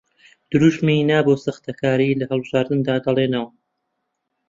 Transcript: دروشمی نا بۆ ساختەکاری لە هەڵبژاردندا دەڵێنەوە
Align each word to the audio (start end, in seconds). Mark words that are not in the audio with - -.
دروشمی 0.51 0.97
نا 1.09 1.17
بۆ 1.25 1.33
ساختەکاری 1.45 2.17
لە 2.19 2.25
هەڵبژاردندا 2.31 2.95
دەڵێنەوە 3.05 3.49